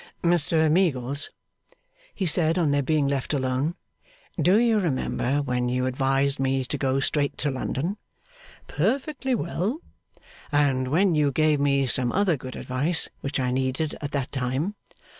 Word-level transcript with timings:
'Mr 0.23 0.71
Meagles,' 0.71 1.29
he 2.15 2.25
said, 2.25 2.57
on 2.57 2.71
their 2.71 2.81
being 2.81 3.07
left 3.07 3.33
alone, 3.35 3.75
'do 4.41 4.57
you 4.57 4.79
remember 4.79 5.43
when 5.43 5.69
you 5.69 5.85
advised 5.85 6.39
me 6.39 6.65
to 6.65 6.75
go 6.75 6.99
straight 6.99 7.37
to 7.37 7.51
London?' 7.51 7.97
'Perfectly 8.65 9.35
well.' 9.35 9.77
'And 10.51 10.87
when 10.87 11.13
you 11.13 11.31
gave 11.31 11.59
me 11.59 11.85
some 11.85 12.11
other 12.13 12.35
good 12.35 12.55
advice 12.55 13.09
which 13.19 13.39
I 13.39 13.51
needed 13.51 13.95
at 14.01 14.09
that 14.09 14.31
time? 14.31 14.73